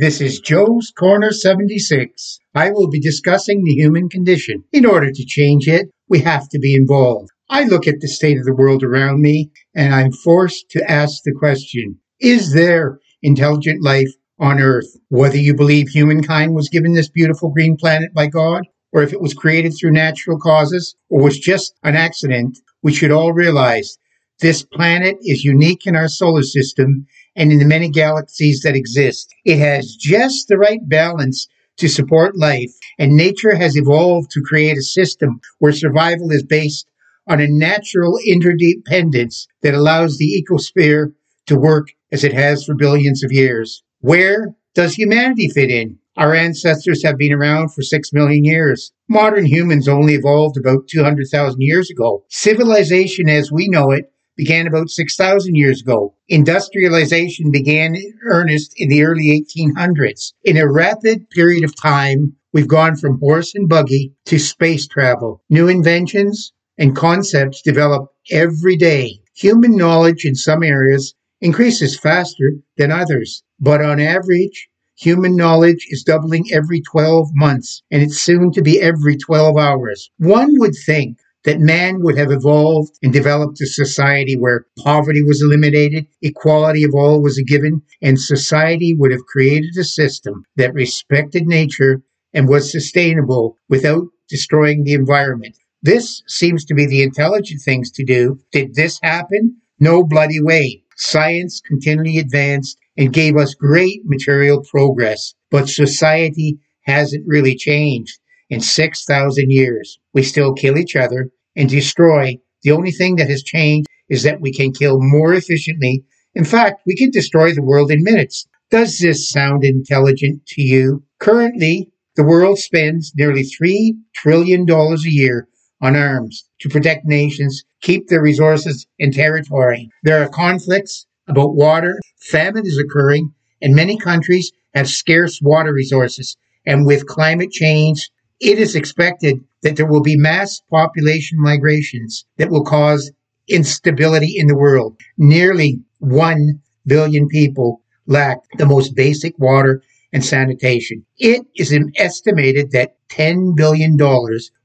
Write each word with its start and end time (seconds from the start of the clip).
This 0.00 0.20
is 0.20 0.38
Joe's 0.38 0.92
Corner 0.96 1.32
76. 1.32 2.38
I 2.54 2.70
will 2.70 2.88
be 2.88 3.00
discussing 3.00 3.64
the 3.64 3.74
human 3.74 4.08
condition. 4.08 4.62
In 4.70 4.86
order 4.86 5.10
to 5.10 5.24
change 5.24 5.66
it, 5.66 5.90
we 6.08 6.20
have 6.20 6.48
to 6.50 6.60
be 6.60 6.76
involved. 6.76 7.30
I 7.50 7.64
look 7.64 7.88
at 7.88 7.98
the 7.98 8.06
state 8.06 8.38
of 8.38 8.44
the 8.44 8.54
world 8.54 8.84
around 8.84 9.20
me 9.20 9.50
and 9.74 9.92
I'm 9.92 10.12
forced 10.12 10.70
to 10.70 10.88
ask 10.88 11.24
the 11.24 11.32
question 11.32 11.98
Is 12.20 12.52
there 12.52 13.00
intelligent 13.24 13.82
life 13.82 14.12
on 14.38 14.60
Earth? 14.60 14.86
Whether 15.08 15.38
you 15.38 15.52
believe 15.52 15.88
humankind 15.88 16.54
was 16.54 16.68
given 16.68 16.92
this 16.92 17.10
beautiful 17.10 17.50
green 17.50 17.76
planet 17.76 18.14
by 18.14 18.28
God, 18.28 18.68
or 18.92 19.02
if 19.02 19.12
it 19.12 19.20
was 19.20 19.34
created 19.34 19.72
through 19.72 19.94
natural 19.94 20.38
causes, 20.38 20.94
or 21.10 21.24
was 21.24 21.40
just 21.40 21.74
an 21.82 21.96
accident, 21.96 22.56
we 22.84 22.94
should 22.94 23.10
all 23.10 23.32
realize 23.32 23.98
this 24.40 24.62
planet 24.62 25.16
is 25.22 25.42
unique 25.42 25.88
in 25.88 25.96
our 25.96 26.06
solar 26.06 26.44
system 26.44 27.08
and 27.38 27.52
in 27.52 27.60
the 27.60 27.64
many 27.64 27.88
galaxies 27.88 28.60
that 28.64 28.74
exist. 28.74 29.32
It 29.44 29.58
has 29.60 29.94
just 29.94 30.48
the 30.48 30.58
right 30.58 30.80
balance 30.86 31.46
to 31.78 31.88
support 31.88 32.36
life, 32.36 32.72
and 32.98 33.16
nature 33.16 33.54
has 33.54 33.76
evolved 33.76 34.32
to 34.32 34.42
create 34.42 34.76
a 34.76 34.82
system 34.82 35.40
where 35.60 35.72
survival 35.72 36.32
is 36.32 36.42
based 36.42 36.90
on 37.28 37.40
a 37.40 37.46
natural 37.46 38.18
interdependence 38.26 39.46
that 39.62 39.74
allows 39.74 40.18
the 40.18 40.44
ecosphere 40.44 41.12
to 41.46 41.56
work 41.56 41.88
as 42.10 42.24
it 42.24 42.32
has 42.32 42.64
for 42.64 42.74
billions 42.74 43.22
of 43.22 43.30
years. 43.30 43.84
Where 44.00 44.56
does 44.74 44.94
humanity 44.94 45.48
fit 45.48 45.70
in? 45.70 45.98
Our 46.16 46.34
ancestors 46.34 47.04
have 47.04 47.16
been 47.16 47.32
around 47.32 47.72
for 47.72 47.82
six 47.82 48.12
million 48.12 48.44
years. 48.44 48.90
Modern 49.08 49.46
humans 49.46 49.86
only 49.86 50.14
evolved 50.14 50.56
about 50.56 50.88
200,000 50.88 51.60
years 51.60 51.88
ago. 51.90 52.24
Civilization 52.28 53.28
as 53.28 53.52
we 53.52 53.68
know 53.68 53.92
it 53.92 54.10
began 54.38 54.66
about 54.66 54.88
6,000 54.88 55.54
years 55.54 55.82
ago. 55.82 56.14
Industrialization 56.28 57.50
began 57.50 57.94
in 57.94 58.14
earnest 58.22 58.72
in 58.76 58.88
the 58.88 59.02
early 59.04 59.44
1800s. 59.44 60.32
In 60.44 60.56
a 60.56 60.70
rapid 60.70 61.28
period 61.28 61.64
of 61.64 61.76
time, 61.76 62.34
we've 62.54 62.68
gone 62.68 62.96
from 62.96 63.18
horse 63.18 63.54
and 63.54 63.68
buggy 63.68 64.14
to 64.26 64.38
space 64.38 64.86
travel. 64.86 65.42
New 65.50 65.68
inventions 65.68 66.52
and 66.78 66.96
concepts 66.96 67.60
develop 67.60 68.10
every 68.30 68.76
day. 68.76 69.20
Human 69.34 69.76
knowledge 69.76 70.24
in 70.24 70.36
some 70.36 70.62
areas 70.62 71.14
increases 71.40 71.98
faster 71.98 72.52
than 72.76 72.92
others, 72.92 73.42
but 73.60 73.82
on 73.82 74.00
average, 74.00 74.70
Human 75.00 75.36
knowledge 75.36 75.86
is 75.90 76.02
doubling 76.02 76.46
every 76.52 76.80
12 76.80 77.28
months, 77.32 77.84
and 77.88 78.02
it's 78.02 78.20
soon 78.20 78.50
to 78.50 78.60
be 78.60 78.80
every 78.80 79.16
12 79.16 79.56
hours. 79.56 80.10
One 80.18 80.58
would 80.58 80.74
think 80.74 81.18
that 81.48 81.60
man 81.60 82.02
would 82.02 82.18
have 82.18 82.30
evolved 82.30 82.98
and 83.02 83.10
developed 83.10 83.58
a 83.62 83.66
society 83.66 84.36
where 84.36 84.66
poverty 84.84 85.22
was 85.22 85.40
eliminated, 85.40 86.06
equality 86.20 86.84
of 86.84 86.90
all 86.94 87.22
was 87.22 87.38
a 87.38 87.42
given, 87.42 87.80
and 88.02 88.20
society 88.20 88.92
would 88.92 89.10
have 89.10 89.24
created 89.24 89.74
a 89.78 89.82
system 89.82 90.44
that 90.56 90.74
respected 90.74 91.46
nature 91.46 92.02
and 92.34 92.50
was 92.50 92.70
sustainable 92.70 93.56
without 93.66 94.02
destroying 94.28 94.84
the 94.84 94.92
environment. 94.92 95.56
This 95.80 96.22
seems 96.26 96.66
to 96.66 96.74
be 96.74 96.84
the 96.84 97.02
intelligent 97.02 97.62
things 97.62 97.90
to 97.92 98.04
do. 98.04 98.38
Did 98.52 98.74
this 98.74 99.00
happen? 99.02 99.56
No 99.80 100.04
bloody 100.04 100.42
way. 100.42 100.82
Science 100.98 101.62
continually 101.66 102.18
advanced 102.18 102.76
and 102.98 103.10
gave 103.10 103.38
us 103.38 103.54
great 103.54 104.02
material 104.04 104.62
progress, 104.70 105.32
but 105.50 105.70
society 105.70 106.58
hasn't 106.82 107.26
really 107.26 107.54
changed 107.54 108.18
in 108.50 108.60
6,000 108.60 109.50
years. 109.50 109.98
We 110.12 110.22
still 110.22 110.52
kill 110.52 110.76
each 110.76 110.94
other 110.94 111.30
and 111.58 111.68
destroy. 111.68 112.38
The 112.62 112.70
only 112.70 112.92
thing 112.92 113.16
that 113.16 113.28
has 113.28 113.42
changed 113.42 113.88
is 114.08 114.22
that 114.22 114.40
we 114.40 114.52
can 114.52 114.72
kill 114.72 114.98
more 115.00 115.34
efficiently. 115.34 116.04
In 116.34 116.44
fact, 116.44 116.82
we 116.86 116.96
can 116.96 117.10
destroy 117.10 117.52
the 117.52 117.62
world 117.62 117.90
in 117.90 118.02
minutes. 118.02 118.46
Does 118.70 118.98
this 118.98 119.28
sound 119.28 119.64
intelligent 119.64 120.46
to 120.46 120.62
you? 120.62 121.02
Currently, 121.18 121.90
the 122.16 122.24
world 122.24 122.58
spends 122.58 123.12
nearly 123.16 123.42
$3 123.42 123.92
trillion 124.14 124.68
a 124.70 124.96
year 125.04 125.48
on 125.80 125.96
arms 125.96 126.44
to 126.60 126.68
protect 126.68 127.04
nations, 127.04 127.64
keep 127.80 128.08
their 128.08 128.22
resources 128.22 128.86
and 128.98 129.12
territory. 129.12 129.90
There 130.02 130.22
are 130.22 130.28
conflicts 130.28 131.06
about 131.28 131.54
water, 131.54 131.98
famine 132.20 132.66
is 132.66 132.78
occurring, 132.78 133.32
and 133.62 133.74
many 133.74 133.96
countries 133.96 134.50
have 134.74 134.88
scarce 134.88 135.40
water 135.42 135.72
resources. 135.72 136.36
And 136.66 136.86
with 136.86 137.06
climate 137.06 137.50
change, 137.50 138.10
it 138.40 138.58
is 138.58 138.76
expected 138.76 139.44
that 139.62 139.76
there 139.76 139.86
will 139.86 140.02
be 140.02 140.16
mass 140.16 140.60
population 140.70 141.40
migrations 141.40 142.24
that 142.36 142.50
will 142.50 142.64
cause 142.64 143.10
instability 143.48 144.34
in 144.36 144.46
the 144.46 144.56
world. 144.56 144.96
Nearly 145.16 145.80
1 145.98 146.60
billion 146.86 147.28
people 147.28 147.82
lack 148.06 148.38
the 148.56 148.66
most 148.66 148.94
basic 148.94 149.38
water 149.38 149.82
and 150.12 150.24
sanitation. 150.24 151.04
It 151.18 151.46
is 151.56 151.76
estimated 151.96 152.70
that 152.72 152.96
$10 153.10 153.56
billion 153.56 153.96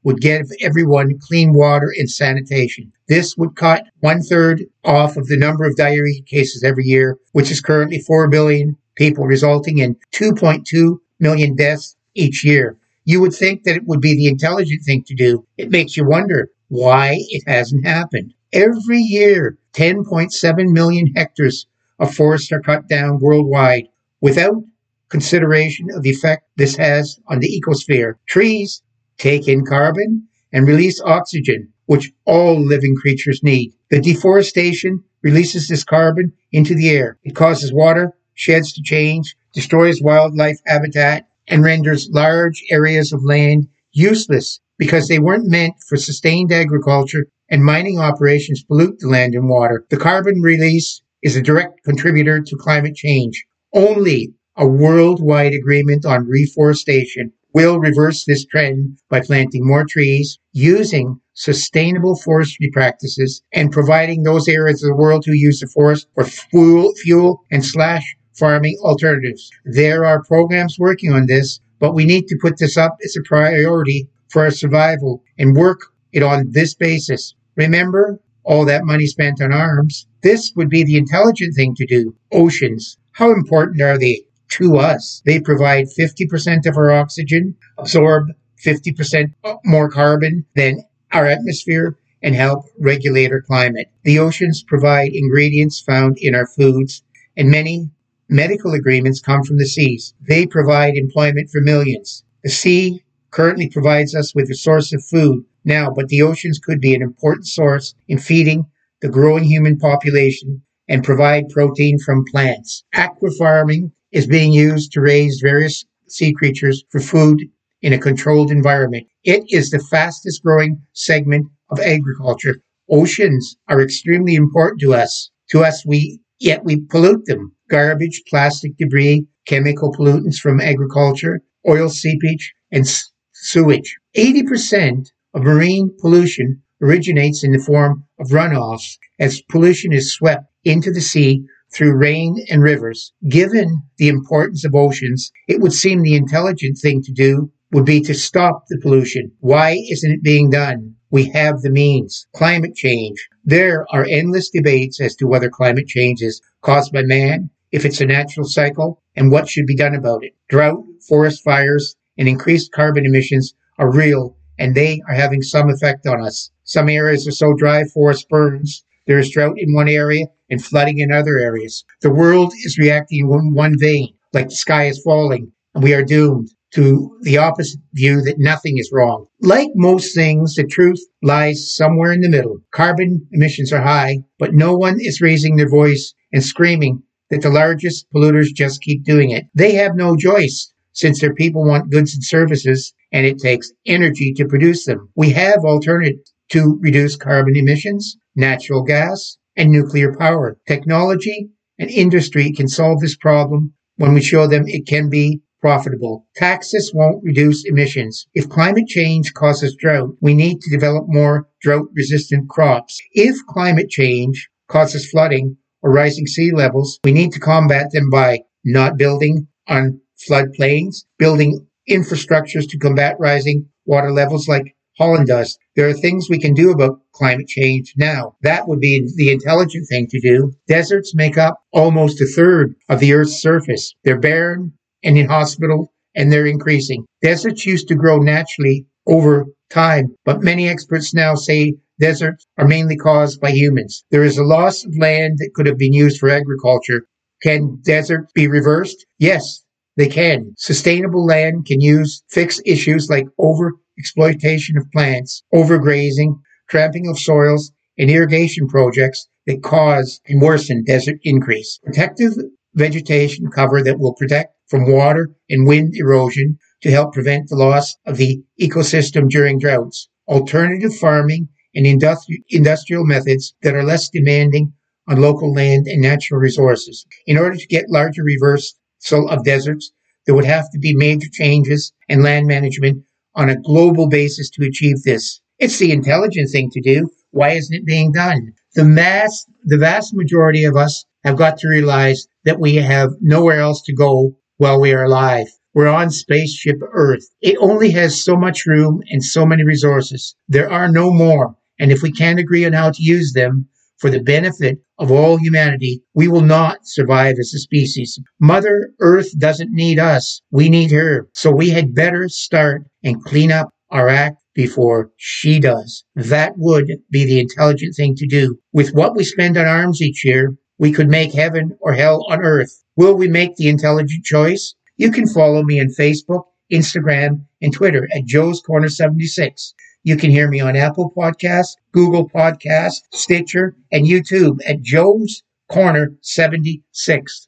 would 0.03 0.21
give 0.21 0.45
everyone 0.61 1.19
clean 1.19 1.53
water 1.53 1.93
and 1.97 2.09
sanitation. 2.09 2.91
This 3.07 3.35
would 3.37 3.55
cut 3.55 3.83
one 3.99 4.21
third 4.21 4.63
off 4.85 5.17
of 5.17 5.27
the 5.27 5.37
number 5.37 5.65
of 5.65 5.75
diarrhea 5.75 6.21
cases 6.21 6.63
every 6.63 6.85
year, 6.85 7.17
which 7.33 7.51
is 7.51 7.61
currently 7.61 7.99
4 7.99 8.29
billion 8.29 8.77
people, 8.95 9.25
resulting 9.25 9.79
in 9.79 9.97
2.2 10.13 10.97
million 11.19 11.55
deaths 11.55 11.95
each 12.15 12.45
year. 12.45 12.77
You 13.05 13.21
would 13.21 13.33
think 13.33 13.63
that 13.63 13.75
it 13.75 13.85
would 13.85 14.01
be 14.01 14.15
the 14.15 14.27
intelligent 14.27 14.83
thing 14.85 15.03
to 15.07 15.15
do. 15.15 15.45
It 15.57 15.71
makes 15.71 15.97
you 15.97 16.05
wonder 16.05 16.49
why 16.69 17.17
it 17.29 17.43
hasn't 17.47 17.85
happened. 17.85 18.33
Every 18.53 18.99
year, 18.99 19.57
10.7 19.73 20.71
million 20.71 21.07
hectares 21.15 21.67
of 21.99 22.13
forest 22.13 22.51
are 22.51 22.61
cut 22.61 22.87
down 22.87 23.19
worldwide 23.19 23.87
without 24.21 24.63
consideration 25.09 25.87
of 25.93 26.03
the 26.03 26.09
effect 26.09 26.43
this 26.55 26.75
has 26.77 27.19
on 27.27 27.39
the 27.39 27.61
ecosphere. 27.61 28.15
Trees 28.27 28.81
take 29.17 29.47
in 29.47 29.65
carbon 29.65 30.27
and 30.51 30.67
release 30.67 31.01
oxygen, 31.01 31.71
which 31.85 32.11
all 32.25 32.59
living 32.59 32.95
creatures 32.95 33.41
need. 33.43 33.73
The 33.89 34.01
deforestation 34.01 35.03
releases 35.21 35.67
this 35.67 35.83
carbon 35.83 36.33
into 36.51 36.75
the 36.75 36.89
air. 36.89 37.17
It 37.23 37.35
causes 37.35 37.73
water 37.73 38.13
sheds 38.33 38.73
to 38.73 38.81
change, 38.81 39.35
destroys 39.53 40.01
wildlife 40.01 40.57
habitat, 40.65 41.27
and 41.47 41.63
renders 41.63 42.09
large 42.11 42.63
areas 42.69 43.13
of 43.13 43.23
land 43.23 43.67
useless 43.91 44.59
because 44.77 45.07
they 45.07 45.19
weren't 45.19 45.49
meant 45.49 45.75
for 45.87 45.97
sustained 45.97 46.51
agriculture 46.51 47.27
and 47.49 47.63
mining 47.63 47.99
operations 47.99 48.63
pollute 48.63 48.99
the 48.99 49.07
land 49.07 49.35
and 49.35 49.47
water. 49.47 49.85
The 49.89 49.97
carbon 49.97 50.41
release 50.41 51.01
is 51.21 51.35
a 51.35 51.41
direct 51.41 51.83
contributor 51.83 52.41
to 52.41 52.57
climate 52.57 52.95
change. 52.95 53.45
Only 53.73 54.33
a 54.57 54.67
worldwide 54.67 55.53
agreement 55.53 56.05
on 56.05 56.27
reforestation 56.27 57.31
will 57.53 57.79
reverse 57.79 58.25
this 58.25 58.45
trend 58.45 58.97
by 59.09 59.21
planting 59.21 59.65
more 59.65 59.85
trees, 59.85 60.39
using 60.51 61.19
sustainable 61.33 62.15
forestry 62.15 62.69
practices, 62.71 63.41
and 63.53 63.71
providing 63.71 64.23
those 64.23 64.47
areas 64.47 64.83
of 64.83 64.89
the 64.89 64.95
world 64.95 65.23
who 65.25 65.33
use 65.33 65.59
the 65.59 65.67
forest 65.67 66.07
for 66.15 66.25
fuel, 66.25 66.93
fuel 66.95 67.41
and 67.51 67.63
slash 67.63 68.15
farming 68.33 68.77
alternatives. 68.81 69.49
There 69.65 70.05
are 70.05 70.23
programs 70.23 70.79
working 70.79 71.11
on 71.13 71.27
this, 71.27 71.59
but 71.79 71.93
we 71.93 72.05
need 72.05 72.27
to 72.27 72.37
put 72.41 72.57
this 72.57 72.77
up 72.77 72.97
as 73.03 73.15
a 73.15 73.21
priority 73.21 74.07
for 74.29 74.43
our 74.43 74.51
survival 74.51 75.23
and 75.37 75.55
work 75.55 75.81
it 76.11 76.23
on 76.23 76.51
this 76.51 76.73
basis. 76.73 77.35
Remember 77.55 78.19
all 78.43 78.65
that 78.65 78.85
money 78.85 79.05
spent 79.05 79.41
on 79.41 79.53
arms? 79.53 80.07
This 80.21 80.51
would 80.55 80.69
be 80.69 80.83
the 80.83 80.97
intelligent 80.97 81.55
thing 81.55 81.75
to 81.75 81.85
do. 81.85 82.15
Oceans. 82.31 82.97
How 83.11 83.31
important 83.31 83.81
are 83.81 83.97
they 83.97 84.23
to 84.51 84.77
us? 84.77 85.21
They 85.25 85.39
provide 85.39 85.85
50% 85.87 86.65
of 86.65 86.77
our 86.77 86.91
oxygen, 86.91 87.55
absorb 87.77 88.29
50% 88.65 89.33
more 89.65 89.89
carbon 89.89 90.45
than 90.55 90.83
our 91.11 91.25
atmosphere, 91.25 91.97
and 92.21 92.33
help 92.33 92.65
regulate 92.79 93.31
our 93.31 93.41
climate. 93.41 93.87
The 94.03 94.19
oceans 94.19 94.63
provide 94.63 95.11
ingredients 95.13 95.81
found 95.81 96.17
in 96.19 96.33
our 96.33 96.47
foods, 96.47 97.03
and 97.35 97.49
many 97.49 97.89
Medical 98.33 98.73
agreements 98.73 99.21
come 99.21 99.43
from 99.43 99.59
the 99.59 99.67
seas. 99.67 100.15
They 100.27 100.47
provide 100.47 100.95
employment 100.95 101.51
for 101.51 101.61
millions. 101.61 102.23
The 102.43 102.49
sea 102.49 103.03
currently 103.29 103.69
provides 103.69 104.15
us 104.15 104.33
with 104.33 104.49
a 104.49 104.55
source 104.55 104.91
of 104.91 105.05
food 105.05 105.45
now, 105.63 105.91
but 105.95 106.07
the 106.07 106.23
oceans 106.23 106.57
could 106.57 106.81
be 106.81 106.95
an 106.95 107.03
important 107.03 107.45
source 107.45 107.93
in 108.07 108.17
feeding 108.17 108.65
the 109.01 109.07
growing 109.07 109.43
human 109.43 109.77
population 109.77 110.63
and 110.87 111.03
provide 111.03 111.49
protein 111.49 111.99
from 111.99 112.25
plants. 112.25 112.83
Aqua 112.95 113.29
farming 113.37 113.91
is 114.11 114.25
being 114.25 114.51
used 114.51 114.91
to 114.93 115.01
raise 115.01 115.39
various 115.39 115.85
sea 116.07 116.33
creatures 116.33 116.83
for 116.89 116.99
food 116.99 117.39
in 117.83 117.93
a 117.93 117.99
controlled 117.99 118.49
environment. 118.49 119.05
It 119.23 119.43
is 119.49 119.69
the 119.69 119.77
fastest 119.77 120.41
growing 120.41 120.81
segment 120.93 121.45
of 121.69 121.79
agriculture. 121.79 122.55
Oceans 122.89 123.57
are 123.67 123.79
extremely 123.79 124.33
important 124.33 124.81
to 124.81 124.95
us. 124.95 125.29
To 125.51 125.63
us, 125.63 125.85
we 125.85 126.19
yet 126.39 126.65
we 126.65 126.81
pollute 126.81 127.25
them 127.27 127.55
garbage, 127.73 128.21
plastic 128.29 128.77
debris, 128.77 129.25
chemical 129.47 129.91
pollutants 129.91 130.37
from 130.37 130.61
agriculture, 130.61 131.41
oil 131.67 131.89
seepage, 131.89 132.53
and 132.71 132.85
sewage. 133.33 133.97
80% 134.15 135.07
of 135.33 135.41
marine 135.41 135.89
pollution 135.99 136.61
originates 136.79 137.43
in 137.43 137.51
the 137.51 137.57
form 137.57 138.05
of 138.19 138.27
runoffs 138.27 138.97
as 139.19 139.41
pollution 139.49 139.91
is 139.91 140.13
swept 140.13 140.45
into 140.63 140.91
the 140.91 141.01
sea 141.01 141.43
through 141.73 141.97
rain 141.97 142.45
and 142.47 142.61
rivers. 142.61 143.11
Given 143.27 143.81
the 143.97 144.09
importance 144.09 144.63
of 144.63 144.75
oceans, 144.75 145.31
it 145.47 145.59
would 145.59 145.73
seem 145.73 146.03
the 146.03 146.15
intelligent 146.15 146.77
thing 146.77 147.01
to 147.01 147.11
do 147.11 147.51
would 147.71 147.85
be 147.85 148.01
to 148.01 148.13
stop 148.13 148.65
the 148.69 148.79
pollution. 148.79 149.31
Why 149.39 149.79
isn't 149.89 150.11
it 150.11 150.21
being 150.21 150.51
done? 150.51 150.93
We 151.09 151.29
have 151.29 151.61
the 151.61 151.71
means. 151.71 152.27
Climate 152.35 152.75
change. 152.75 153.17
There 153.43 153.87
are 153.91 154.05
endless 154.07 154.51
debates 154.51 155.01
as 155.01 155.15
to 155.15 155.27
whether 155.27 155.49
climate 155.49 155.87
change 155.87 156.21
is 156.21 156.39
caused 156.61 156.93
by 156.93 157.01
man, 157.01 157.49
if 157.73 157.85
it's 157.85 157.99
a 157.99 158.05
natural 158.05 158.45
cycle, 158.45 159.01
and 159.15 159.31
what 159.31 159.49
should 159.49 159.65
be 159.65 159.75
done 159.75 159.95
about 159.95 160.23
it. 160.23 160.33
Drought, 160.47 160.85
forest 161.09 161.43
fires, 161.43 161.95
and 162.19 162.27
increased 162.29 162.71
carbon 162.71 163.03
emissions 163.03 163.55
are 163.79 163.91
real, 163.91 164.37
and 164.59 164.75
they 164.75 165.01
are 165.09 165.15
having 165.15 165.41
some 165.41 165.71
effect 165.71 166.05
on 166.05 166.23
us. 166.23 166.51
Some 166.63 166.87
areas 166.87 167.27
are 167.27 167.31
so 167.31 167.53
dry, 167.55 167.83
forest 167.85 168.29
burns. 168.29 168.85
There 169.07 169.17
is 169.17 169.31
drought 169.31 169.55
in 169.57 169.73
one 169.73 169.89
area 169.89 170.27
and 170.51 170.63
flooding 170.63 170.99
in 170.99 171.11
other 171.11 171.39
areas. 171.39 171.83
The 172.01 172.13
world 172.13 172.53
is 172.63 172.77
reacting 172.77 173.21
in 173.21 173.53
one 173.55 173.75
vein, 173.79 174.13
like 174.33 174.49
the 174.49 174.55
sky 174.55 174.85
is 174.85 175.01
falling, 175.01 175.51
and 175.73 175.83
we 175.83 175.95
are 175.95 176.05
doomed 176.05 176.49
to 176.75 177.17
the 177.21 177.39
opposite 177.39 177.79
view 177.93 178.21
that 178.21 178.37
nothing 178.37 178.77
is 178.77 178.91
wrong. 178.93 179.25
Like 179.41 179.69
most 179.73 180.13
things, 180.13 180.53
the 180.53 180.63
truth 180.63 180.99
lies 181.23 181.75
somewhere 181.75 182.11
in 182.11 182.21
the 182.21 182.29
middle. 182.29 182.59
Carbon 182.71 183.27
emissions 183.31 183.73
are 183.73 183.81
high, 183.81 184.19
but 184.37 184.53
no 184.53 184.75
one 184.75 184.97
is 184.99 185.21
raising 185.21 185.55
their 185.55 185.69
voice 185.69 186.13
and 186.31 186.43
screaming 186.43 187.01
that 187.29 187.41
the 187.41 187.49
largest 187.49 188.05
polluters 188.13 188.53
just 188.53 188.81
keep 188.81 189.03
doing 189.03 189.31
it. 189.31 189.45
They 189.53 189.73
have 189.75 189.95
no 189.95 190.15
choice 190.15 190.71
since 190.93 191.19
their 191.19 191.33
people 191.33 191.65
want 191.65 191.89
goods 191.89 192.13
and 192.13 192.23
services 192.23 192.93
and 193.11 193.25
it 193.25 193.39
takes 193.39 193.71
energy 193.85 194.33
to 194.33 194.47
produce 194.47 194.85
them. 194.85 195.09
We 195.15 195.31
have 195.31 195.65
alternatives 195.65 196.33
to 196.51 196.77
reduce 196.81 197.15
carbon 197.15 197.55
emissions, 197.55 198.17
natural 198.35 198.83
gas, 198.83 199.37
and 199.55 199.71
nuclear 199.71 200.15
power. 200.15 200.57
Technology 200.67 201.49
and 201.79 201.89
industry 201.89 202.51
can 202.51 202.67
solve 202.67 202.99
this 202.99 203.15
problem 203.15 203.73
when 203.97 204.13
we 204.13 204.21
show 204.21 204.47
them 204.47 204.63
it 204.67 204.87
can 204.87 205.09
be 205.09 205.41
profitable. 205.61 206.27
Taxes 206.35 206.91
won't 206.93 207.23
reduce 207.23 207.63
emissions. 207.65 208.27
If 208.33 208.49
climate 208.49 208.87
change 208.87 209.33
causes 209.33 209.75
drought, 209.79 210.15
we 210.19 210.33
need 210.33 210.59
to 210.59 210.69
develop 210.69 211.05
more 211.07 211.47
drought 211.61 211.87
resistant 211.95 212.49
crops. 212.49 212.99
If 213.13 213.37
climate 213.47 213.89
change 213.89 214.49
causes 214.67 215.09
flooding 215.09 215.57
or 215.83 215.91
rising 215.91 216.25
sea 216.25 216.51
levels, 216.51 216.99
we 217.03 217.11
need 217.11 217.31
to 217.33 217.39
combat 217.39 217.91
them 217.91 218.09
by 218.09 218.39
not 218.65 218.97
building 218.97 219.47
on 219.67 219.99
floodplains, 220.29 221.05
building 221.19 221.67
infrastructures 221.89 222.67
to 222.69 222.79
combat 222.79 223.15
rising 223.19 223.67
water 223.85 224.11
levels 224.11 224.47
like 224.47 224.75
Holland 224.97 225.27
does. 225.27 225.57
There 225.75 225.89
are 225.89 225.93
things 225.93 226.29
we 226.29 226.39
can 226.39 226.53
do 226.53 226.71
about 226.71 226.99
climate 227.13 227.47
change 227.47 227.93
now. 227.97 228.35
That 228.41 228.67
would 228.67 228.79
be 228.79 229.09
the 229.15 229.31
intelligent 229.31 229.87
thing 229.89 230.07
to 230.07 230.19
do. 230.19 230.53
Deserts 230.67 231.15
make 231.15 231.37
up 231.37 231.59
almost 231.71 232.21
a 232.21 232.27
third 232.27 232.75
of 232.89 232.99
the 232.99 233.13
Earth's 233.13 233.41
surface. 233.41 233.93
They're 234.03 234.19
barren 234.19 234.73
and 235.03 235.17
inhospitable, 235.17 235.91
and 236.15 236.31
they're 236.31 236.45
increasing. 236.45 237.05
Deserts 237.21 237.65
used 237.65 237.87
to 237.87 237.95
grow 237.95 238.19
naturally 238.19 238.85
over 239.07 239.47
time, 239.69 240.15
but 240.25 240.43
many 240.43 240.69
experts 240.69 241.13
now 241.13 241.35
say 241.35 241.73
deserts 241.99 242.45
are 242.57 242.67
mainly 242.67 242.95
caused 242.95 243.39
by 243.39 243.51
humans. 243.51 244.03
There 244.11 244.23
is 244.23 244.37
a 244.37 244.43
loss 244.43 244.83
of 244.83 244.97
land 244.97 245.37
that 245.39 245.53
could 245.53 245.67
have 245.67 245.77
been 245.77 245.93
used 245.93 246.19
for 246.19 246.29
agriculture. 246.29 247.07
Can 247.41 247.79
deserts 247.83 248.31
be 248.33 248.47
reversed? 248.47 249.05
Yes, 249.19 249.63
they 249.97 250.07
can. 250.07 250.53
Sustainable 250.57 251.25
land 251.25 251.65
can 251.65 251.81
use 251.81 252.23
fix 252.29 252.59
issues 252.65 253.09
like 253.09 253.27
over 253.37 253.73
exploitation 253.97 254.77
of 254.77 254.91
plants, 254.91 255.43
overgrazing, 255.53 256.39
tramping 256.69 257.07
of 257.07 257.19
soils, 257.19 257.71
and 257.97 258.09
irrigation 258.09 258.67
projects 258.67 259.27
that 259.45 259.61
cause 259.61 260.19
and 260.27 260.41
worsen 260.41 260.83
desert 260.83 261.17
increase. 261.23 261.79
Protective 261.83 262.33
vegetation 262.73 263.49
cover 263.53 263.83
that 263.83 263.99
will 263.99 264.15
protect 264.15 264.55
from 264.67 264.91
water 264.91 265.29
and 265.49 265.67
wind 265.67 265.93
erosion 265.95 266.57
to 266.81 266.89
help 266.89 267.13
prevent 267.13 267.49
the 267.49 267.55
loss 267.55 267.95
of 268.05 268.17
the 268.17 268.41
ecosystem 268.59 269.29
during 269.29 269.59
droughts. 269.59 270.09
Alternative 270.27 270.95
farming 270.95 271.49
and 271.75 271.85
industri- 271.85 272.43
industrial 272.49 273.05
methods 273.05 273.53
that 273.61 273.75
are 273.75 273.83
less 273.83 274.09
demanding 274.09 274.73
on 275.07 275.21
local 275.21 275.53
land 275.53 275.87
and 275.87 276.01
natural 276.01 276.39
resources. 276.39 277.05
In 277.27 277.37
order 277.37 277.57
to 277.57 277.67
get 277.67 277.89
larger 277.89 278.23
reversal 278.23 279.29
of 279.29 279.43
deserts, 279.43 279.91
there 280.25 280.35
would 280.35 280.45
have 280.45 280.71
to 280.71 280.79
be 280.79 280.95
major 280.95 281.27
changes 281.31 281.91
in 282.07 282.21
land 282.21 282.47
management 282.47 283.03
on 283.35 283.49
a 283.49 283.59
global 283.61 284.07
basis 284.07 284.49
to 284.51 284.65
achieve 284.65 285.03
this. 285.03 285.41
It's 285.59 285.79
the 285.79 285.91
intelligent 285.91 286.49
thing 286.51 286.69
to 286.71 286.81
do. 286.81 287.09
Why 287.31 287.51
isn't 287.51 287.75
it 287.75 287.85
being 287.85 288.11
done? 288.11 288.53
The 288.75 288.85
mass, 288.85 289.45
the 289.65 289.77
vast 289.77 290.13
majority 290.13 290.63
of 290.63 290.75
us 290.75 291.05
have 291.23 291.37
got 291.37 291.57
to 291.57 291.67
realize 291.67 292.27
that 292.45 292.59
we 292.59 292.75
have 292.75 293.09
nowhere 293.21 293.59
else 293.59 293.81
to 293.83 293.93
go 293.93 294.37
while 294.57 294.79
we 294.79 294.93
are 294.93 295.03
alive. 295.03 295.47
We're 295.73 295.87
on 295.87 296.11
spaceship 296.11 296.77
Earth. 296.91 297.25
It 297.41 297.57
only 297.59 297.91
has 297.91 298.23
so 298.23 298.35
much 298.35 298.65
room 298.65 299.01
and 299.09 299.23
so 299.23 299.45
many 299.45 299.63
resources. 299.63 300.35
There 300.47 300.71
are 300.71 300.87
no 300.87 301.11
more. 301.11 301.55
And 301.79 301.91
if 301.91 302.01
we 302.01 302.11
can't 302.11 302.39
agree 302.39 302.65
on 302.65 302.73
how 302.73 302.91
to 302.91 303.03
use 303.03 303.33
them 303.33 303.67
for 303.97 304.09
the 304.09 304.21
benefit 304.21 304.79
of 304.99 305.11
all 305.11 305.37
humanity, 305.37 306.03
we 306.13 306.27
will 306.27 306.41
not 306.41 306.79
survive 306.83 307.35
as 307.39 307.53
a 307.53 307.59
species. 307.59 308.19
Mother 308.39 308.91
Earth 308.99 309.37
doesn't 309.39 309.71
need 309.71 309.99
us. 309.99 310.41
We 310.51 310.69
need 310.69 310.91
her. 310.91 311.29
So 311.33 311.51
we 311.51 311.69
had 311.69 311.95
better 311.95 312.27
start 312.29 312.83
and 313.03 313.23
clean 313.23 313.51
up 313.51 313.69
our 313.91 314.09
act 314.09 314.37
before 314.53 315.11
she 315.17 315.59
does. 315.59 316.03
That 316.15 316.53
would 316.57 316.91
be 317.09 317.25
the 317.25 317.39
intelligent 317.39 317.95
thing 317.95 318.15
to 318.15 318.27
do. 318.27 318.57
With 318.71 318.93
what 318.93 319.15
we 319.15 319.23
spend 319.23 319.57
on 319.57 319.65
arms 319.65 320.01
each 320.01 320.23
year, 320.25 320.55
we 320.77 320.91
could 320.91 321.07
make 321.07 321.33
heaven 321.33 321.77
or 321.79 321.93
hell 321.93 322.25
on 322.29 322.41
earth. 322.41 322.83
Will 322.95 323.15
we 323.15 323.27
make 323.27 323.55
the 323.55 323.69
intelligent 323.69 324.25
choice? 324.25 324.75
You 324.97 325.11
can 325.11 325.27
follow 325.27 325.63
me 325.63 325.79
on 325.79 325.87
Facebook, 325.87 326.43
Instagram, 326.71 327.45
and 327.61 327.73
Twitter 327.73 328.07
at 328.13 328.25
Joe's 328.25 328.61
Corner 328.61 328.89
76. 328.89 329.73
You 330.05 330.17
can 330.17 330.31
hear 330.31 330.49
me 330.49 330.59
on 330.59 330.75
Apple 330.75 331.13
Podcasts, 331.15 331.77
Google 331.93 332.29
Podcasts, 332.29 333.01
Stitcher, 333.13 333.75
and 333.91 334.05
YouTube 334.05 334.59
at 334.67 334.81
Joe's 334.81 335.43
Corner 335.69 336.13
76. 336.21 337.47